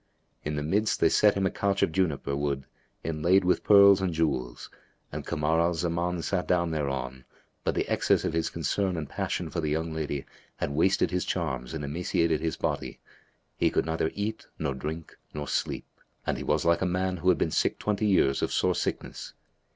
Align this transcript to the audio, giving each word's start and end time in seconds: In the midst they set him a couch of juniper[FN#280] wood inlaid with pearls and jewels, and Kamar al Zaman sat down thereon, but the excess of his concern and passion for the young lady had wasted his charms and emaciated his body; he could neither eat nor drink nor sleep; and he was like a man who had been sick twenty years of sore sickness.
In 0.43 0.55
the 0.55 0.63
midst 0.63 0.99
they 0.99 1.09
set 1.09 1.35
him 1.35 1.45
a 1.45 1.51
couch 1.51 1.83
of 1.83 1.91
juniper[FN#280] 1.91 2.37
wood 2.39 2.65
inlaid 3.03 3.45
with 3.45 3.63
pearls 3.63 4.01
and 4.01 4.11
jewels, 4.11 4.71
and 5.11 5.27
Kamar 5.27 5.59
al 5.59 5.75
Zaman 5.75 6.23
sat 6.23 6.47
down 6.47 6.71
thereon, 6.71 7.23
but 7.63 7.75
the 7.75 7.87
excess 7.87 8.25
of 8.25 8.33
his 8.33 8.49
concern 8.49 8.97
and 8.97 9.07
passion 9.07 9.51
for 9.51 9.61
the 9.61 9.69
young 9.69 9.93
lady 9.93 10.25
had 10.55 10.71
wasted 10.71 11.11
his 11.11 11.23
charms 11.23 11.75
and 11.75 11.85
emaciated 11.85 12.41
his 12.41 12.57
body; 12.57 12.99
he 13.55 13.69
could 13.69 13.85
neither 13.85 14.09
eat 14.15 14.47
nor 14.57 14.73
drink 14.73 15.19
nor 15.35 15.47
sleep; 15.47 15.85
and 16.25 16.37
he 16.39 16.43
was 16.43 16.65
like 16.65 16.81
a 16.81 16.87
man 16.87 17.17
who 17.17 17.29
had 17.29 17.37
been 17.37 17.51
sick 17.51 17.77
twenty 17.77 18.07
years 18.07 18.41
of 18.41 18.51
sore 18.51 18.73
sickness. 18.73 19.35